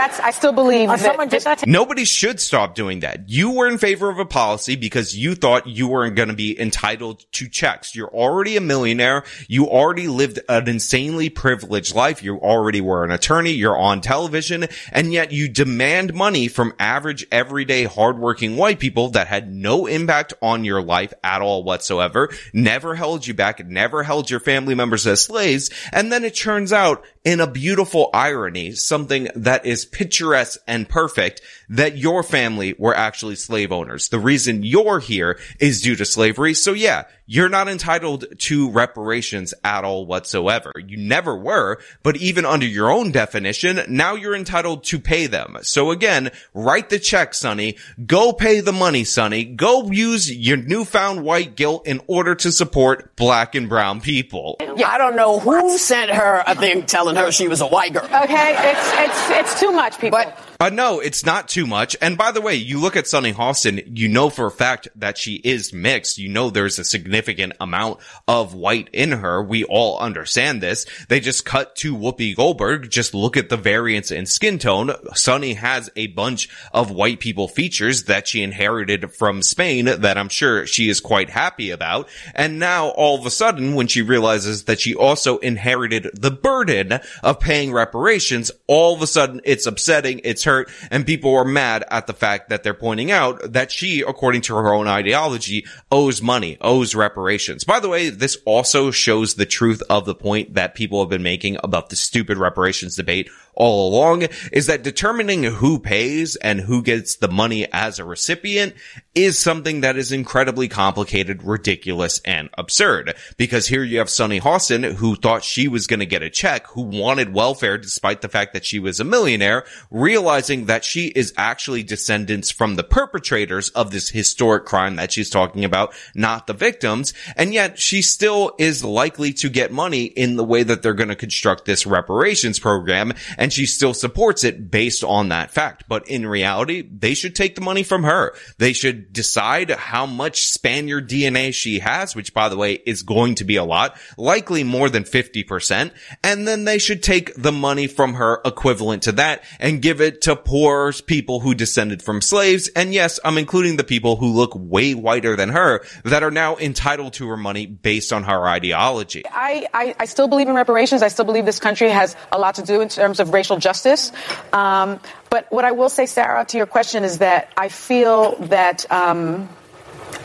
That's 0.00 0.20
I 0.20 0.30
still 0.30 0.52
believe 0.52 0.88
Oh, 0.88 0.92
that 0.96 1.00
someone 1.00 1.28
did 1.28 1.42
that. 1.42 1.66
Nobody 1.66 2.04
should 2.04 2.40
stop 2.40 2.74
doing 2.74 3.00
that. 3.00 3.28
You 3.28 3.50
were 3.50 3.68
in 3.68 3.76
favor 3.76 4.08
of 4.08 4.18
a 4.18 4.24
policy 4.24 4.76
because 4.76 5.16
you 5.16 5.34
thought 5.34 5.66
you 5.66 5.88
weren't 5.88 6.16
going 6.16 6.28
to 6.30 6.34
be 6.34 6.58
entitled 6.58 7.24
to 7.32 7.48
checks. 7.48 7.94
You're 7.94 8.08
already 8.08 8.56
a 8.56 8.60
millionaire. 8.62 9.24
You 9.46 9.68
already 9.68 10.08
lived 10.08 10.40
an 10.48 10.68
insanely 10.68 11.28
privileged 11.28 11.94
life. 11.94 12.22
You 12.22 12.38
already 12.38 12.80
were 12.80 13.04
an 13.04 13.10
attorney. 13.10 13.50
You're 13.50 13.76
on 13.76 14.00
television 14.00 14.68
and 14.92 15.12
yet 15.12 15.32
you 15.32 15.48
demand 15.48 16.14
money 16.14 16.48
from 16.48 16.72
average, 16.78 17.26
everyday, 17.30 17.84
hardworking 17.84 18.56
white 18.56 18.78
people 18.78 19.10
that 19.10 19.26
had 19.26 19.52
no 19.52 19.86
impact 19.86 20.32
on 20.40 20.64
your 20.64 20.80
life 20.82 21.12
at 21.22 21.42
all 21.42 21.62
whatsoever, 21.62 22.30
never 22.54 22.94
held 22.94 23.26
you 23.26 23.34
back, 23.34 23.66
never 23.66 24.02
held 24.02 24.30
your 24.30 24.40
family 24.40 24.74
members 24.74 25.06
as 25.06 25.20
slaves. 25.22 25.70
And 25.92 26.10
then 26.10 26.24
it 26.24 26.34
turns 26.34 26.72
out 26.72 27.04
in 27.24 27.40
a 27.40 27.46
beautiful 27.46 28.08
irony, 28.14 28.72
something 28.72 29.28
that 29.34 29.66
is 29.66 29.84
picturesque 29.90 30.60
and 30.66 30.88
perfect, 30.88 31.40
that 31.68 31.96
your 31.96 32.22
family 32.22 32.74
were 32.78 32.96
actually 32.96 33.36
slave 33.36 33.72
owners. 33.72 34.08
The 34.08 34.18
reason 34.18 34.62
you're 34.62 35.00
here 35.00 35.38
is 35.58 35.82
due 35.82 35.96
to 35.96 36.04
slavery. 36.04 36.54
So 36.54 36.72
yeah, 36.72 37.04
you're 37.30 37.48
not 37.48 37.68
entitled 37.68 38.24
to 38.36 38.68
reparations 38.72 39.54
at 39.62 39.84
all 39.84 40.04
whatsoever. 40.04 40.72
You 40.84 40.96
never 40.96 41.36
were, 41.36 41.78
but 42.02 42.16
even 42.16 42.44
under 42.44 42.66
your 42.66 42.90
own 42.90 43.12
definition, 43.12 43.80
now 43.88 44.16
you're 44.16 44.34
entitled 44.34 44.82
to 44.84 44.98
pay 44.98 45.28
them. 45.28 45.56
So 45.62 45.92
again, 45.92 46.32
write 46.54 46.90
the 46.90 46.98
check, 46.98 47.34
Sunny. 47.34 47.76
Go 48.04 48.32
pay 48.32 48.58
the 48.58 48.72
money, 48.72 49.04
Sunny. 49.04 49.44
Go 49.44 49.92
use 49.92 50.28
your 50.28 50.56
newfound 50.56 51.22
white 51.22 51.54
guilt 51.54 51.86
in 51.86 52.00
order 52.08 52.34
to 52.34 52.50
support 52.50 53.14
black 53.14 53.54
and 53.54 53.68
brown 53.68 54.00
people. 54.00 54.56
Yeah, 54.76 54.88
I 54.88 54.98
don't 54.98 55.14
know 55.14 55.38
who 55.38 55.78
sent 55.78 56.10
her 56.10 56.42
a 56.44 56.56
thing 56.56 56.84
telling 56.86 57.14
her 57.14 57.30
she 57.30 57.46
was 57.46 57.60
a 57.60 57.66
white 57.68 57.92
girl. 57.92 58.06
Okay, 58.06 58.56
it's 58.58 58.90
it's 58.94 59.30
it's 59.30 59.60
too 59.60 59.70
much, 59.70 60.00
people. 60.00 60.18
Uh, 60.60 60.68
no, 60.68 61.00
it's 61.00 61.24
not 61.24 61.48
too 61.48 61.66
much. 61.66 61.96
And 62.02 62.18
by 62.18 62.32
the 62.32 62.42
way, 62.42 62.54
you 62.54 62.78
look 62.78 62.94
at 62.94 63.06
Sunny 63.06 63.32
Hostin, 63.32 63.96
you 63.96 64.08
know 64.08 64.28
for 64.28 64.44
a 64.44 64.50
fact 64.50 64.88
that 64.94 65.16
she 65.16 65.36
is 65.36 65.72
mixed. 65.72 66.18
You 66.18 66.28
know 66.28 66.50
there's 66.50 66.78
a 66.78 66.84
significant 66.84 67.54
amount 67.58 68.00
of 68.28 68.52
white 68.52 68.90
in 68.92 69.12
her. 69.12 69.42
We 69.42 69.64
all 69.64 69.98
understand 69.98 70.62
this. 70.62 70.84
They 71.08 71.18
just 71.18 71.46
cut 71.46 71.76
to 71.76 71.96
Whoopi 71.96 72.36
Goldberg. 72.36 72.90
Just 72.90 73.14
look 73.14 73.38
at 73.38 73.48
the 73.48 73.56
variance 73.56 74.10
in 74.10 74.26
skin 74.26 74.58
tone. 74.58 74.90
Sunny 75.14 75.54
has 75.54 75.88
a 75.96 76.08
bunch 76.08 76.50
of 76.74 76.90
white 76.90 77.20
people 77.20 77.48
features 77.48 78.04
that 78.04 78.28
she 78.28 78.42
inherited 78.42 79.14
from 79.14 79.40
Spain 79.40 79.86
that 79.86 80.18
I'm 80.18 80.28
sure 80.28 80.66
she 80.66 80.90
is 80.90 81.00
quite 81.00 81.30
happy 81.30 81.70
about. 81.70 82.06
And 82.34 82.58
now 82.58 82.88
all 82.88 83.18
of 83.18 83.24
a 83.24 83.30
sudden, 83.30 83.76
when 83.76 83.86
she 83.86 84.02
realizes 84.02 84.64
that 84.64 84.80
she 84.80 84.94
also 84.94 85.38
inherited 85.38 86.10
the 86.12 86.30
burden 86.30 87.00
of 87.22 87.40
paying 87.40 87.72
reparations, 87.72 88.50
all 88.66 88.94
of 88.94 89.00
a 89.00 89.06
sudden 89.06 89.40
it's 89.44 89.64
upsetting, 89.64 90.20
it's 90.22 90.49
hurt, 90.50 90.70
and 90.90 91.06
people 91.06 91.34
are 91.34 91.44
mad 91.44 91.84
at 91.90 92.06
the 92.06 92.12
fact 92.12 92.48
that 92.48 92.62
they're 92.62 92.74
pointing 92.74 93.10
out 93.10 93.52
that 93.52 93.70
she, 93.70 94.00
according 94.00 94.40
to 94.42 94.54
her 94.56 94.74
own 94.74 94.88
ideology, 94.88 95.64
owes 95.92 96.20
money, 96.20 96.58
owes 96.60 96.94
reparations. 96.94 97.62
By 97.62 97.78
the 97.78 97.88
way, 97.88 98.10
this 98.10 98.36
also 98.44 98.90
shows 98.90 99.34
the 99.34 99.46
truth 99.46 99.82
of 99.88 100.06
the 100.06 100.14
point 100.14 100.54
that 100.54 100.74
people 100.74 101.00
have 101.00 101.08
been 101.08 101.22
making 101.22 101.56
about 101.62 101.90
the 101.90 101.96
stupid 101.96 102.36
reparations 102.36 102.96
debate 102.96 103.30
all 103.54 103.88
along 103.88 104.28
is 104.52 104.66
that 104.66 104.82
determining 104.82 105.42
who 105.44 105.78
pays 105.78 106.36
and 106.36 106.60
who 106.60 106.82
gets 106.82 107.16
the 107.16 107.28
money 107.28 107.66
as 107.72 107.98
a 107.98 108.04
recipient 108.04 108.74
is 109.14 109.38
something 109.38 109.80
that 109.80 109.96
is 109.96 110.12
incredibly 110.12 110.68
complicated, 110.68 111.42
ridiculous, 111.42 112.20
and 112.24 112.48
absurd. 112.56 113.14
Because 113.36 113.66
here 113.66 113.82
you 113.82 113.98
have 113.98 114.08
Sunny 114.08 114.40
Hostin 114.40 114.94
who 114.94 115.16
thought 115.16 115.44
she 115.44 115.68
was 115.68 115.86
going 115.86 116.00
to 116.00 116.06
get 116.06 116.22
a 116.22 116.30
check, 116.30 116.66
who 116.68 116.82
wanted 116.82 117.34
welfare 117.34 117.76
despite 117.76 118.20
the 118.20 118.28
fact 118.28 118.52
that 118.52 118.64
she 118.64 118.78
was 118.78 119.00
a 119.00 119.04
millionaire, 119.04 119.64
realizing 119.90 120.66
that 120.66 120.84
she 120.84 121.08
is 121.08 121.34
actually 121.36 121.82
descendants 121.82 122.50
from 122.50 122.76
the 122.76 122.84
perpetrators 122.84 123.70
of 123.70 123.90
this 123.90 124.10
historic 124.10 124.64
crime 124.64 124.96
that 124.96 125.12
she's 125.12 125.30
talking 125.30 125.64
about, 125.64 125.92
not 126.14 126.46
the 126.46 126.52
victims. 126.52 127.12
And 127.36 127.52
yet 127.52 127.78
she 127.78 128.02
still 128.02 128.52
is 128.58 128.84
likely 128.84 129.32
to 129.34 129.48
get 129.48 129.72
money 129.72 130.04
in 130.04 130.36
the 130.36 130.44
way 130.44 130.62
that 130.62 130.82
they're 130.82 130.94
going 130.94 131.08
to 131.08 131.16
construct 131.16 131.64
this 131.64 131.86
reparations 131.86 132.58
program. 132.58 133.12
And 133.40 133.52
she 133.52 133.66
still 133.66 133.94
supports 133.94 134.44
it 134.44 134.70
based 134.70 135.02
on 135.02 135.30
that 135.30 135.50
fact. 135.50 135.84
But 135.88 136.06
in 136.08 136.26
reality, 136.26 136.82
they 136.82 137.14
should 137.14 137.34
take 137.34 137.56
the 137.56 137.60
money 137.60 137.82
from 137.82 138.04
her. 138.04 138.34
They 138.58 138.72
should 138.72 139.12
decide 139.12 139.70
how 139.70 140.06
much 140.06 140.48
Spaniard 140.48 141.08
DNA 141.08 141.52
she 141.52 141.80
has, 141.80 142.14
which 142.14 142.34
by 142.34 142.48
the 142.48 142.56
way 142.56 142.74
is 142.74 143.02
going 143.02 143.36
to 143.36 143.44
be 143.44 143.56
a 143.56 143.64
lot, 143.64 143.96
likely 144.16 144.62
more 144.62 144.88
than 144.88 145.04
50%. 145.04 145.90
And 146.22 146.46
then 146.46 146.64
they 146.66 146.78
should 146.78 147.02
take 147.02 147.34
the 147.34 147.50
money 147.50 147.86
from 147.86 148.14
her 148.14 148.40
equivalent 148.44 149.04
to 149.04 149.12
that 149.12 149.42
and 149.58 149.82
give 149.82 150.00
it 150.00 150.20
to 150.22 150.36
poor 150.36 150.92
people 151.06 151.40
who 151.40 151.54
descended 151.54 152.02
from 152.02 152.20
slaves. 152.20 152.68
And 152.76 152.92
yes, 152.92 153.18
I'm 153.24 153.38
including 153.38 153.76
the 153.78 153.84
people 153.84 154.16
who 154.16 154.32
look 154.34 154.52
way 154.54 154.94
whiter 154.94 155.34
than 155.36 155.48
her 155.48 155.82
that 156.04 156.22
are 156.22 156.30
now 156.30 156.56
entitled 156.56 157.14
to 157.14 157.28
her 157.28 157.36
money 157.38 157.64
based 157.64 158.12
on 158.12 158.24
her 158.24 158.46
ideology. 158.46 159.22
I, 159.30 159.66
I, 159.72 159.94
I 159.98 160.04
still 160.04 160.28
believe 160.28 160.48
in 160.48 160.54
reparations. 160.54 161.02
I 161.02 161.08
still 161.08 161.24
believe 161.24 161.46
this 161.46 161.58
country 161.58 161.88
has 161.88 162.16
a 162.32 162.38
lot 162.38 162.56
to 162.56 162.62
do 162.62 162.80
in 162.80 162.88
terms 162.90 163.20
of 163.20 163.29
racial 163.30 163.56
justice. 163.56 164.12
Um, 164.52 165.00
but 165.30 165.50
what 165.50 165.64
I 165.64 165.72
will 165.72 165.88
say, 165.88 166.06
Sarah, 166.06 166.44
to 166.46 166.56
your 166.56 166.66
question 166.66 167.04
is 167.04 167.18
that 167.18 167.52
I 167.56 167.68
feel 167.68 168.36
that 168.36 168.90
um, 168.90 169.48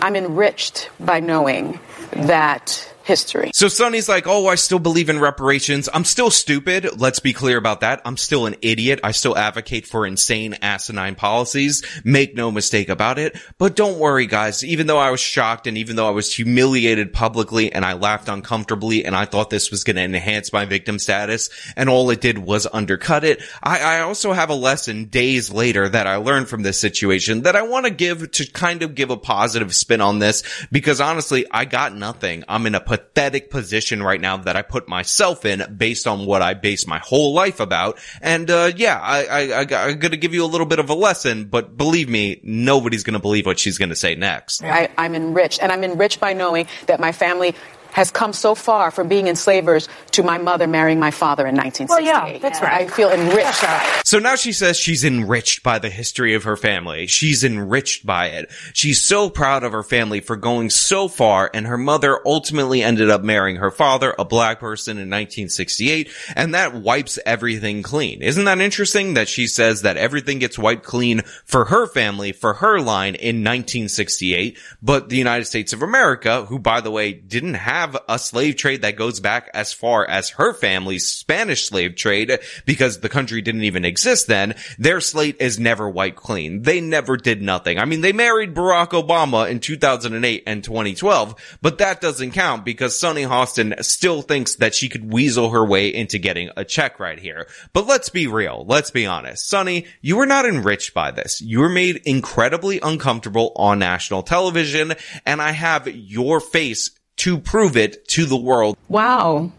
I'm 0.02 0.16
enriched 0.16 0.90
by 1.00 1.20
knowing 1.20 1.80
that 2.12 2.92
history. 3.06 3.52
So 3.54 3.68
Sunny's 3.68 4.10
like, 4.10 4.26
oh, 4.28 4.48
I 4.48 4.56
still 4.56 4.80
believe 4.80 5.10
in 5.10 5.20
reparations. 5.20 5.88
I'm 5.94 6.06
still 6.06 6.32
stupid. 6.32 7.00
Let's 7.00 7.20
be 7.20 7.34
clear 7.34 7.58
about 7.58 7.82
that. 7.82 8.02
I'm 8.04 8.18
still 8.18 8.48
an 8.48 8.56
idiot. 8.62 9.00
I 9.04 9.12
still 9.12 9.38
advocate 9.38 9.86
for 9.86 10.08
insane, 10.08 10.58
asinine 10.62 11.16
policies. 11.16 11.84
Make 12.04 12.36
no 12.36 12.52
mistake 12.52 12.90
about 12.90 13.20
it. 13.20 13.38
But 13.60 13.76
don't 13.76 14.00
worry, 14.00 14.26
guys. 14.26 14.64
Even 14.64 14.88
though 14.88 14.98
I 14.98 15.12
was 15.12 15.20
shocked 15.20 15.68
and 15.68 15.78
even 15.78 15.96
though 15.96 16.08
I 16.08 16.12
was 16.12 16.34
humiliated 16.34 17.14
publicly 17.14 17.72
and 17.72 17.86
I 17.86 17.94
laughed 17.94 18.28
uncomfortably 18.28 19.06
and 19.06 19.16
I 19.16 19.26
thought 19.26 19.52
this 19.52 19.70
was 19.70 19.84
going 19.84 19.98
to 19.98 20.02
enhance 20.02 20.52
my 20.52 20.66
victim 20.66 20.98
status 20.98 21.50
and 21.76 21.90
all 21.90 22.10
it 22.10 22.22
did 22.22 22.40
was 22.40 22.66
undercut 22.72 23.24
it, 23.24 23.42
I, 23.62 23.98
I 23.98 24.00
also 24.02 24.34
have 24.34 24.50
a 24.50 24.56
lesson 24.56 25.06
days 25.06 25.52
later 25.52 25.88
that 25.88 26.08
I 26.08 26.16
learned 26.16 26.50
from 26.50 26.64
this 26.64 26.80
situation 26.80 27.44
that 27.44 27.56
I 27.56 27.62
want 27.62 27.86
to 27.86 27.92
give 27.92 28.32
to 28.32 28.52
kind 28.52 28.82
of 28.82 28.96
give 28.96 29.12
a 29.12 29.18
positive 29.18 29.76
spin 29.76 30.02
on 30.02 30.18
this 30.18 30.44
because 30.72 31.00
honestly, 31.00 31.46
I 31.52 31.66
got 31.66 31.96
nothing. 31.96 32.44
I'm 32.48 32.66
in 32.66 32.74
a 32.74 32.95
pathetic 32.98 33.50
position 33.50 34.02
right 34.02 34.22
now 34.22 34.38
that 34.38 34.56
I 34.56 34.62
put 34.62 34.88
myself 34.88 35.46
in 35.46 35.76
based 35.78 36.08
on 36.08 36.26
what 36.26 36.42
I 36.42 36.54
base 36.54 36.88
my 36.88 37.00
whole 37.00 37.34
life 37.34 37.60
about. 37.60 38.00
And, 38.22 38.50
uh, 38.50 38.72
yeah, 38.76 39.00
I, 39.02 39.26
I, 39.26 39.42
I, 39.62 39.88
I'm 39.88 40.00
going 40.00 40.12
to 40.12 40.18
give 40.18 40.34
you 40.34 40.44
a 40.44 40.48
little 40.48 40.68
bit 40.68 40.80
of 40.80 40.90
a 40.90 40.94
lesson, 40.94 41.46
but 41.46 41.78
believe 41.78 42.08
me, 42.08 42.40
nobody's 42.44 43.04
to 43.14 43.20
believe 43.20 43.46
what 43.46 43.60
she's 43.60 43.78
to 43.90 43.96
say 43.96 44.16
next. 44.16 44.64
I, 44.64 44.90
I'm 44.98 45.16
enriched, 45.16 45.62
and 45.62 45.72
I'm 45.72 45.84
enriched 45.84 46.20
by 46.20 46.34
knowing 46.34 46.68
that 46.88 47.00
my 47.00 47.12
family 47.12 47.56
has 47.96 48.12
come 48.12 48.34
so 48.34 48.54
far 48.56 48.92
from 48.92 49.08
being 49.08 49.30
enslavers 49.30 49.88
to 50.12 50.22
my 50.22 50.38
mother 50.38 50.68
marrying 50.68 51.00
my 51.00 51.12
father 51.12 51.48
in 51.48 51.56
1968. 51.56 51.88
Well, 51.88 52.34
yeah, 52.34 52.38
that's 52.40 52.62
right. 52.62 52.82
I 52.82 52.88
feel 52.88 53.10
enriched. 53.10 53.64
So 54.06 54.20
now 54.20 54.36
she 54.36 54.52
says 54.52 54.78
she's 54.78 55.06
enriched 55.06 55.64
by 55.64 55.80
the 55.80 55.90
history 55.90 56.34
of 56.34 56.44
her 56.44 56.58
family. 56.58 57.08
She's 57.08 57.46
enriched 57.46 58.06
by 58.06 58.28
it. 58.28 58.52
She's 58.74 59.00
so 59.00 59.30
proud 59.30 59.64
of 59.64 59.72
her 59.72 59.82
family 59.82 60.20
for 60.20 60.36
going 60.36 60.72
so 60.72 61.08
far 61.08 61.50
and 61.54 61.68
her 61.68 61.78
mother 61.78 62.20
ultimately 62.26 62.84
ended 62.84 63.10
up 63.10 63.24
marrying 63.24 63.56
her 63.56 63.72
father, 63.72 64.14
a 64.20 64.26
black 64.26 64.60
person 64.60 64.98
in 64.98 65.10
1968, 65.10 66.10
and 66.36 66.54
that 66.54 66.74
wipes 66.76 67.18
everything 67.26 67.82
clean. 67.82 68.22
Isn't 68.22 68.44
that 68.44 68.60
interesting 68.60 69.14
that 69.14 69.30
she 69.30 69.48
says 69.48 69.84
that 69.84 69.96
everything 69.96 70.40
gets 70.40 70.60
wiped 70.60 70.84
clean 70.84 71.22
for 71.46 71.64
her 71.66 71.88
family, 71.88 72.34
for 72.34 72.56
her 72.56 72.82
line 72.82 73.16
in 73.16 73.38
1968, 73.38 74.58
but 74.82 75.08
the 75.08 75.16
United 75.16 75.46
States 75.46 75.72
of 75.72 75.82
America, 75.82 76.44
who 76.46 76.60
by 76.60 76.82
the 76.82 76.92
way 76.92 77.14
didn't 77.14 77.54
have 77.54 77.85
a 78.08 78.18
slave 78.18 78.56
trade 78.56 78.82
that 78.84 78.96
goes 78.96 79.20
back 79.20 79.50
as 79.54 79.74
far 79.74 80.08
as 80.08 80.32
her 80.32 80.54
family's 80.54 81.08
Spanish 81.08 81.68
slave 81.68 81.96
trade 81.96 82.40
because 82.66 83.00
the 83.00 83.10
country 83.10 83.42
didn't 83.42 83.64
even 83.64 83.84
exist 83.84 84.28
then, 84.28 84.56
their 84.80 85.02
slate 85.02 85.36
is 85.40 85.60
never 85.60 85.90
wiped 85.90 86.18
clean. 86.18 86.62
They 86.62 86.80
never 86.82 87.18
did 87.18 87.42
nothing. 87.42 87.78
I 87.78 87.86
mean, 87.86 88.02
they 88.02 88.14
married 88.14 88.56
Barack 88.56 88.90
Obama 88.90 89.50
in 89.50 89.60
2008 89.60 90.44
and 90.48 90.64
2012, 90.64 91.58
but 91.62 91.78
that 91.80 92.02
doesn't 92.02 92.32
count 92.32 92.66
because 92.66 92.98
Sunny 92.98 93.24
Hostin 93.24 93.84
still 93.84 94.22
thinks 94.22 94.56
that 94.56 94.74
she 94.74 94.90
could 94.90 95.12
weasel 95.12 95.50
her 95.50 95.66
way 95.66 95.94
into 95.94 96.18
getting 96.18 96.50
a 96.56 96.66
check 96.66 97.00
right 97.00 97.20
here. 97.20 97.48
But 97.74 97.88
let's 97.88 98.10
be 98.10 98.28
real. 98.28 98.66
Let's 98.68 98.92
be 98.92 99.06
honest. 99.06 99.48
Sunny, 99.48 99.86
you 100.02 100.18
were 100.18 100.26
not 100.26 100.46
enriched 100.46 100.94
by 100.94 101.12
this. 101.12 101.42
You 101.42 101.60
were 101.60 101.70
made 101.70 102.02
incredibly 102.06 102.80
uncomfortable 102.80 103.52
on 103.56 103.80
national 103.80 104.24
television, 104.24 104.94
and 105.26 105.42
I 105.42 105.52
have 105.52 105.88
your 105.88 106.40
face 106.40 106.92
to 107.18 107.38
prove 107.40 107.78
it 107.78 108.08
to 108.10 108.26
the 108.26 108.38
world. 108.38 108.78
Wow. 108.90 109.52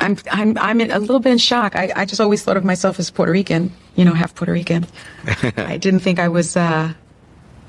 I'm 0.00 0.16
I'm 0.30 0.58
I'm 0.58 0.80
in 0.80 0.90
a 0.90 0.98
little 0.98 1.20
bit 1.20 1.32
in 1.32 1.38
shock. 1.38 1.74
I, 1.74 1.90
I 1.96 2.04
just 2.04 2.20
always 2.20 2.42
thought 2.42 2.56
of 2.56 2.64
myself 2.64 2.98
as 2.98 3.10
Puerto 3.10 3.32
Rican, 3.32 3.72
you 3.94 4.04
know, 4.04 4.12
half 4.12 4.34
Puerto 4.34 4.52
Rican. 4.52 4.86
I 5.56 5.78
didn't 5.78 6.00
think 6.00 6.18
I 6.18 6.28
was 6.28 6.56
uh, 6.56 6.92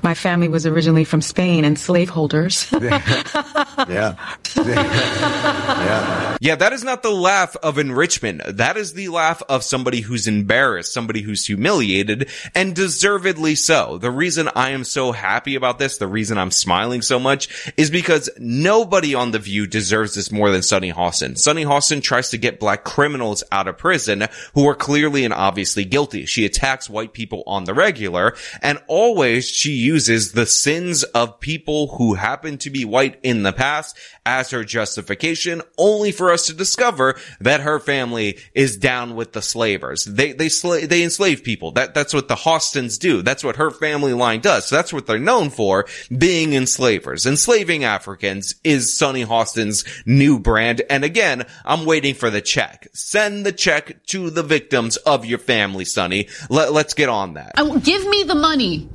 my 0.02 0.14
family 0.14 0.48
was 0.48 0.66
originally 0.66 1.04
from 1.04 1.20
Spain 1.20 1.64
and 1.64 1.78
slaveholders. 1.78 2.70
yeah. 2.80 4.16
yeah. 4.56 6.36
Yeah, 6.40 6.54
that 6.54 6.72
is 6.72 6.84
not 6.84 7.02
the 7.02 7.10
laugh 7.10 7.56
of 7.56 7.78
enrichment. 7.78 8.42
That 8.46 8.76
is 8.76 8.92
the 8.92 9.08
laugh 9.08 9.42
of 9.48 9.64
somebody 9.64 10.00
who's 10.00 10.28
embarrassed, 10.28 10.92
somebody 10.92 11.22
who's 11.22 11.46
humiliated, 11.46 12.28
and 12.54 12.74
deservedly 12.74 13.54
so. 13.56 13.98
The 13.98 14.10
reason 14.10 14.48
I 14.54 14.70
am 14.70 14.84
so 14.84 15.12
happy 15.12 15.56
about 15.56 15.78
this, 15.78 15.98
the 15.98 16.06
reason 16.06 16.38
I'm 16.38 16.50
smiling 16.50 17.02
so 17.02 17.18
much, 17.18 17.72
is 17.76 17.90
because 17.90 18.30
nobody 18.38 19.14
on 19.14 19.32
The 19.32 19.38
View 19.38 19.66
deserves 19.66 20.14
this 20.14 20.30
more 20.30 20.50
than 20.50 20.62
Sunny 20.62 20.92
Hostin. 20.92 21.36
Sunny 21.36 21.64
Hostin 21.64 22.02
tries 22.02 22.30
to 22.30 22.38
get 22.38 22.60
black 22.60 22.84
criminals 22.84 23.42
out 23.50 23.68
of 23.68 23.78
prison 23.78 24.26
who 24.54 24.68
are 24.68 24.74
clearly 24.74 25.24
and 25.24 25.34
obviously 25.34 25.84
guilty. 25.84 26.24
She 26.26 26.44
attacks 26.44 26.88
white 26.88 27.12
people 27.12 27.42
on 27.46 27.64
the 27.64 27.74
regular, 27.74 28.36
and 28.62 28.78
always 28.86 29.48
she 29.48 29.72
uses 29.88 30.32
the 30.32 30.44
sins 30.44 31.02
of 31.02 31.40
people 31.40 31.96
who 31.96 32.14
happen 32.14 32.58
to 32.58 32.68
be 32.68 32.84
white 32.84 33.18
in 33.22 33.42
the 33.42 33.52
past 33.52 33.96
as 34.26 34.50
her 34.50 34.62
justification, 34.62 35.62
only 35.78 36.12
for 36.12 36.30
us 36.30 36.46
to 36.46 36.52
discover 36.52 37.18
that 37.40 37.62
her 37.62 37.78
family 37.80 38.38
is 38.52 38.76
down 38.76 39.16
with 39.16 39.32
the 39.32 39.40
slavers. 39.40 40.04
They, 40.04 40.32
they, 40.32 40.48
sla- 40.48 40.86
they 40.86 41.02
enslave 41.02 41.42
people. 41.42 41.72
That, 41.72 41.94
that's 41.94 42.12
what 42.12 42.28
the 42.28 42.34
Hostins 42.34 42.98
do. 42.98 43.22
That's 43.22 43.42
what 43.42 43.56
her 43.56 43.70
family 43.70 44.12
line 44.12 44.40
does. 44.40 44.66
So 44.66 44.76
that's 44.76 44.92
what 44.92 45.06
they're 45.06 45.18
known 45.18 45.48
for, 45.48 45.86
being 46.16 46.52
enslavers. 46.52 47.24
Enslaving 47.24 47.84
Africans 47.84 48.54
is 48.62 48.96
Sunny 48.96 49.22
Hostin's 49.22 49.84
new 50.04 50.38
brand. 50.38 50.82
And 50.90 51.04
again, 51.04 51.46
I'm 51.64 51.86
waiting 51.86 52.14
for 52.14 52.28
the 52.28 52.42
check. 52.42 52.88
Send 52.92 53.46
the 53.46 53.52
check 53.52 54.04
to 54.08 54.28
the 54.28 54.42
victims 54.42 54.98
of 54.98 55.24
your 55.24 55.38
family, 55.38 55.86
Sunny. 55.86 56.28
Let, 56.50 56.74
let's 56.74 56.92
get 56.92 57.08
on 57.08 57.34
that. 57.34 57.52
I, 57.56 57.78
give 57.78 58.06
me 58.06 58.24
the 58.24 58.34
money. 58.34 58.88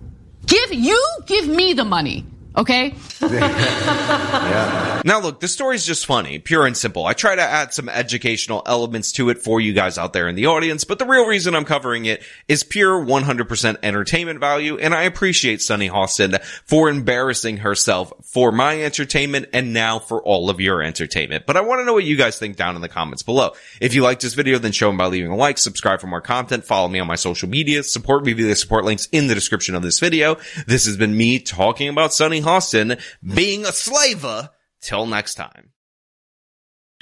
Give, 0.45 0.73
you 0.73 1.01
give 1.25 1.47
me 1.47 1.73
the 1.73 1.85
money. 1.85 2.25
Okay? 2.55 2.95
yeah. 3.21 4.91
Now 5.05 5.19
look, 5.19 5.41
the 5.41 5.49
story's 5.49 5.85
just 5.85 6.05
funny, 6.05 6.39
pure 6.39 6.65
and 6.65 6.77
simple. 6.77 7.05
I 7.05 7.11
try 7.11 7.35
to 7.35 7.41
add 7.41 7.73
some 7.73 7.89
educational 7.89 8.61
elements 8.65 9.11
to 9.13 9.29
it 9.29 9.39
for 9.39 9.59
you 9.59 9.73
guys 9.73 9.97
out 9.97 10.13
there 10.13 10.29
in 10.29 10.35
the 10.35 10.45
audience, 10.45 10.85
but 10.85 10.97
the 10.97 11.05
real 11.05 11.27
reason 11.27 11.55
I'm 11.55 11.65
covering 11.65 12.05
it 12.05 12.23
is 12.47 12.63
pure 12.63 13.03
100% 13.03 13.77
entertainment 13.83 14.39
value, 14.39 14.77
and 14.77 14.95
I 14.95 15.03
appreciate 15.03 15.61
Sunny 15.61 15.89
Hostin 15.89 16.41
for 16.63 16.89
embarrassing 16.89 17.57
herself 17.57 18.13
for 18.23 18.53
my 18.53 18.81
entertainment 18.81 19.49
and 19.51 19.73
now 19.73 19.99
for 19.99 20.23
all 20.23 20.49
of 20.49 20.61
your 20.61 20.81
entertainment. 20.81 21.45
But 21.45 21.57
I 21.57 21.61
want 21.61 21.81
to 21.81 21.85
know 21.85 21.93
what 21.93 22.05
you 22.05 22.15
guys 22.15 22.39
think 22.39 22.55
down 22.55 22.77
in 22.77 22.81
the 22.81 22.87
comments 22.87 23.23
below. 23.23 23.51
If 23.81 23.93
you 23.95 24.03
liked 24.03 24.21
this 24.21 24.35
video, 24.35 24.57
then 24.57 24.71
show 24.71 24.87
them 24.87 24.97
by 24.97 25.07
leaving 25.07 25.31
a 25.31 25.35
like, 25.35 25.57
subscribe 25.57 25.99
for 25.99 26.07
more 26.07 26.21
content, 26.21 26.63
follow 26.63 26.87
me 26.87 26.99
on 26.99 27.07
my 27.07 27.15
social 27.15 27.49
media, 27.49 27.83
support 27.83 28.23
me 28.23 28.31
via 28.31 28.47
the 28.47 28.55
support 28.55 28.85
links 28.85 29.09
in 29.11 29.27
the 29.27 29.35
description 29.35 29.75
of 29.75 29.83
this 29.83 29.99
video. 29.99 30.37
This 30.65 30.85
has 30.85 30.95
been 30.95 31.17
me 31.17 31.39
talking 31.39 31.89
about 31.89 32.13
Sunny 32.13 32.39
Hostin 32.43 32.99
being 33.23 33.65
a 33.65 33.71
slaver. 33.71 34.49
Till 34.81 35.05
next 35.05 35.35
time. 35.35 35.72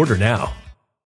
Order 0.00 0.16
now. 0.16 0.59